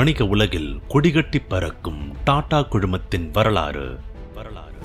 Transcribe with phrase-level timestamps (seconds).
[0.00, 3.98] வணிக உலகில் கொடிகட்டி பறக்கும் டாடா குழுமத்தின் வரலாறு.
[4.34, 4.78] வரலாறு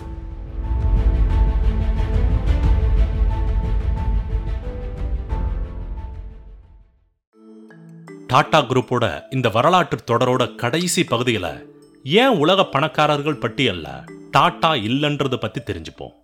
[8.28, 11.72] டாடா குரூப்போட இந்த வரலாற்று தொடரோட கடைசி பகுதியில்
[12.04, 13.88] ஏன் உலக பணக்காரர்கள் பட்டியல்ல
[14.32, 16.16] டாடா இல்லைன்றதை பத்தி தெரிஞ்சுப்போம்.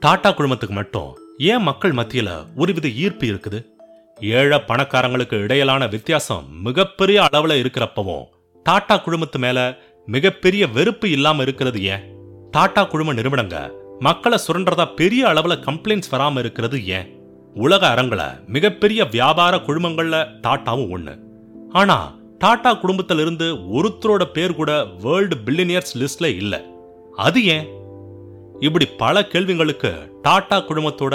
[0.00, 3.73] டாடா குழுமத்துக்கு மட்டும் ஏன் மக்கள் மத்தியில ஒருவித ஈர்ப்பு இருக்குது?
[4.20, 8.24] ஏழை பணக்காரங்களுக்கு இடையிலான வித்தியாசம் மிகப்பெரிய அளவுல இருக்கிறப்பவும்
[8.62, 12.04] டாடா குழுமத்து மேல மிகப்பெரிய வெறுப்பு இல்லாம இருக்கிறது ஏன்?
[12.50, 17.18] டாடா குழும நிறுவனங்க மக்களை சுரண்டதா பெரிய அளவுல கம்ப்ளைண்ட்ஸ் வராம இருக்கிறது ஏன்?
[17.54, 21.18] உலக அரங்குல மிகப்பெரிய வியாபார குழுமங்கள்ல டாட்டாவும் ஒண்ணு.
[21.70, 26.64] ஆனா டாடா குடும்பத்திலிருந்து ஒருத்தரோட பேர் கூட வேர்ல்டு பில்லினியர்ஸ் லிஸ்ட்ல இல்ல.
[27.16, 27.83] அது ஏன்?
[28.64, 29.90] இப்படி பல கேள்விங்களுக்கு
[30.26, 31.14] டாடா குழுமத்தோட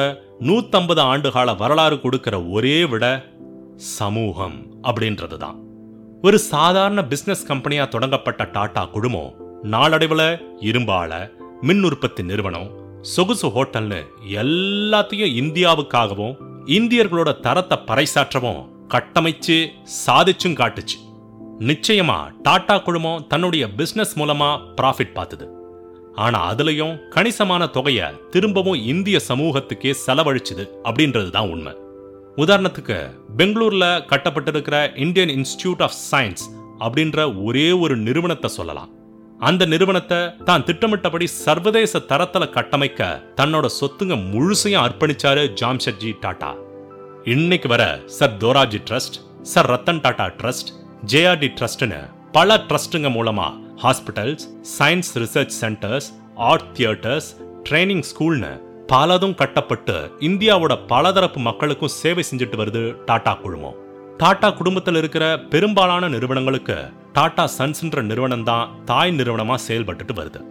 [0.50, 3.06] 150 ஆண்டு கால வரலாறு கொடுக்கிற ஒரே விட
[3.98, 4.58] சமூகம்
[4.90, 5.58] அப்படின்றது தான்
[6.28, 9.36] ஒரு சாதாரண பிசினஸ் கம்பெனியா தொடங்கப்பட்ட டாடா குழுமம்
[9.74, 10.24] நாளடைவுல
[10.70, 11.12] இரும்பால
[11.68, 12.70] மின் உற்பத்தி நிறுவனம்
[13.14, 14.00] சொகுசு ஹோட்டல்னு
[14.42, 16.36] எல்லாத்தையும் இந்தியாவுக்காகவும்
[16.78, 18.62] இந்தியர்களோட தரத்தை பறைசாற்றவும்
[18.94, 19.58] கட்டமைச்சு
[20.06, 20.98] சாதிச்சும் காட்டுச்சு.
[21.70, 25.46] நிச்சயமா டாடா குழுமம் தன்னுடைய பிசினஸ் மூலமா ப்ராஃபிட் பார்த்தது.
[26.20, 31.74] ஆனா அதுலயும் கணிசமான தொகையை திரும்பவும் இந்திய சமூகத்துக்கே செலவழிச்சுது அப்படின்றது தான் உண்மை.
[32.38, 32.98] உதாரணத்துக்கு
[33.38, 36.46] பெங்களூர்ல கட்டப்பட்டிருக்கிற இந்தியன் இன்ஸ்டிடியூட் ஆஃப் சயின்ஸ்
[36.80, 38.92] அப்படின்ற ஒரே ஒரு நிறுவனத்தை சொல்லலாம்.
[39.40, 43.02] அந்த நிறுவனத்தை தான் திட்டமிட்டபடி சர்வதேச தரத்துல கட்டமைக்க
[43.36, 46.52] தன்னோட சொத்துங்க முழுசையும் அர்ப்பணிச்சாரு ஜாம்ஷெட்ஜி டாடா
[47.26, 47.84] இன்னைக்கு வர
[48.18, 50.72] sir Dorabji trust sir Ratan Tata trust
[51.06, 52.00] JRD ட்ரஸ்ட்னு
[52.32, 53.48] பல ட்ரஸ்ட்டுங்க மூலமா
[53.84, 54.46] hospitals
[54.78, 56.08] science research centres
[56.50, 57.28] art theatres
[57.68, 58.52] training ஸ்கூல்னு
[58.92, 59.96] பலதும் கட்டப்பட்டு
[60.28, 63.78] இந்தியாவோட பலதரப்பு மக்களுக்கும் சேவை செஞ்சுட்டு வருது டாடா குழுமம்.
[64.22, 66.78] டாடா குடும்பத்தில் இருக்கிற பெரும்பாலான நிறுவனங்களுக்கு
[67.18, 70.42] டாடா சன்ஸ்ன்ற நிறுவனம் தான் தாய் நிறுவனமா செயல்பட்டுட்டு வருது.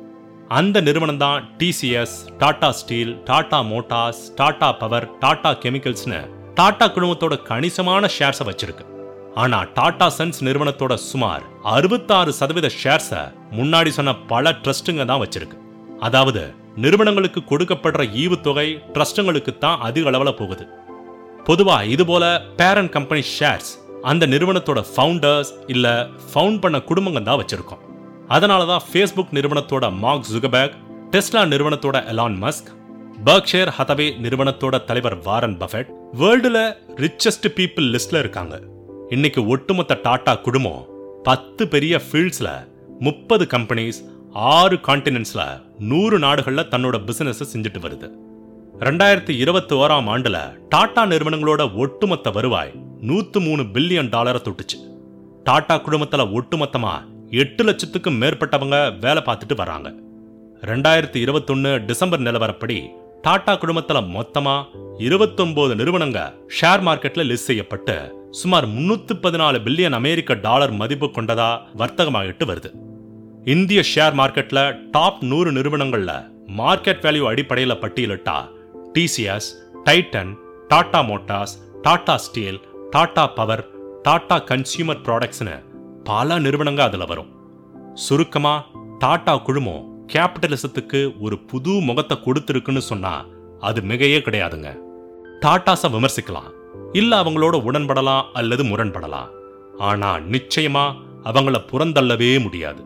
[0.58, 6.20] அந்த நிறுவனம் தான் TCS Tata Steel Tata Motors Tata Power Tata கெமிக்கல்ஸ்னு
[6.60, 8.86] Tata குழுமத்தோட கணிசமான ஷேர்ஸை வச்சிருக்கு.
[9.40, 13.22] ஆனா டாடா சன்ஸ் நிறுவனத்தோட சுமார் அறுபத்தாறு சதவீத ஷேர்ஸை
[13.58, 15.56] முன்னாடி சொன்ன பல ட்ரஸ்ட்டுங்க தான் வச்சிருக்கு.
[16.06, 16.42] அதாவது
[16.84, 20.64] நிறுவனங்களுக்கு கொடுக்கப்படுற ஈவுத்தொகை ட்ரஸ்ட்டுங்களுக்கு தான் அதிக அளவில் போகுது.
[21.48, 22.24] பொதுவா இது போல
[22.60, 23.70] பேரண்ட் கம்பெனி ஷேர்ஸ்
[24.10, 25.94] அந்த நிறுவனத்தோட ஃபவுண்டர்ஸ் இல்லை
[26.30, 27.82] ஃபவுண்ட் பண்ண குடும்பங்க தான் வச்சிருக்கோம்.
[28.36, 30.74] அதனால தான் ஃபேஸ்புக் நிறுவனத்தோட மார்க் ஜுகபேக்
[31.14, 32.72] டெஸ்லா நிறுவனத்தோட எலான் மஸ்க்
[33.28, 36.58] பர்க்ஷேர் ஹதவே நிறுவனத்தோட தலைவர் வாரன் பஃபெட் வேர்ல்டுல
[37.04, 38.56] ரிச்சஸ்ட் பீப்புள் லிஸ்ட்ல இருக்காங்க.
[39.10, 40.86] இன்னைக்கு ஒட்டுமொத்த டாடா குடும்பம்
[41.22, 44.00] பத்து பெரிய ஃபீல்ட்ஸ்ல முப்பது கம்பெனிஸ்
[44.32, 48.10] ஆறு கான்டினென்ட்ஸ்ல நூறு நாடுகளில் தன்னோட பிஸ்னஸை செஞ்சுட்டு வருது.
[48.78, 54.76] ரெண்டாயிரத்தி இருபத்தி ஓராம் ஆண்டுல டாடா நிறுவனங்களோட ஒட்டுமொத்த வருவாய் நூற்று மூணு பில்லியன் டாலரை தொட்டுச்சு.
[55.44, 59.94] டாடா குழுமத்துல ஒட்டுமொத்தமாக எட்டு லட்சத்துக்கும் மேற்பட்டவங்க வேலை பார்த்துட்டு வராங்க.
[60.60, 62.88] ரெண்டாயிரத்தி இருபத்தொன்னு டிசம்பர் நிலவரப்படி
[63.22, 64.68] டாடா குழுமத்தில் மொத்தமாக
[64.98, 72.44] இருபத்தொம்போது நிறுவனங்க ஷேர் மார்க்கெட்ல லிஸ்ட் செய்யப்பட்டு சுமார் முன்னூத்தி பதினாலு பில்லியன் அமெரிக்க டாலர் மதிப்பு கொண்டதா வர்த்தகமாகிட்டு
[72.46, 72.70] வருது.
[73.44, 78.36] இந்திய ஷேர் மார்க்கெட்ல டாப் நூறு நிறுவனங்கள்ல மார்க்கெட் வேல்யூ அடிப்படையில பட்டியலிட்டா
[78.94, 79.48] TCS
[79.84, 80.34] Titan
[80.68, 83.66] Tata Motors Tata Steel Tata Power
[84.02, 85.64] Tata Consumer ப்ராடக்ட்ஸ்னு
[86.04, 87.32] பல நிறுவனங்க அதுல வரும்.
[87.94, 88.64] சுருக்கமா
[88.98, 93.24] டாடா குழுமம் கேபிட்டலிசத்துக்கு ஒரு புது முகத்தை கொடுத்துருக்குன்னு சொன்னா
[93.60, 94.78] அது மிகையே கிடையாதுங்க.
[95.40, 96.56] டாட்டாஸை விமர்சிக்கலாம்.
[96.92, 99.30] இல்ல அவங்களோட உடன்படலாம் அல்லது முரண்படலாம்
[99.78, 100.84] ஆனா நிச்சயமா
[101.24, 102.82] அவங்கள புறந்தள்ளவே முடியாது.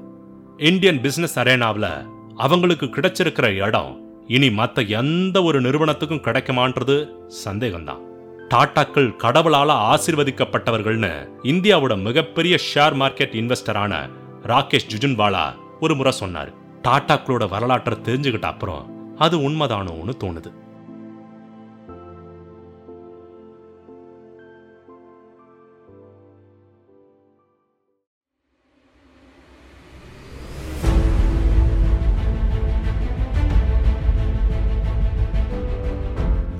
[0.56, 2.06] இந்தியன் பிசினஸ் அரேனாவில்
[2.36, 6.96] அவங்களுக்கு கிடைச்சிருக்கிற இடம் இனி மத்த எந்த ஒரு நிறுவனத்துக்கும் கிடைக்குமான்றது
[7.44, 8.02] சந்தேகம்தான்.
[8.48, 14.10] டாட்டாக்கள் கடவுளால ஆசிர்வதிக்கப்பட்டவர்கள்னு இந்தியாவோட மிகப்பெரிய ஷேர் மார்க்கெட் இன்வெஸ்டரான
[14.46, 15.44] ராகேஷ் ஜுஜுன்வாலா
[15.80, 16.52] ஒரு முறை சொன்னார்.
[16.82, 20.50] டாட்டாக்களோட வரலாற்றை தெரிஞ்சுக்கிட்ட அப்புறம் அது உண்மைதானோன்னு தோணுது.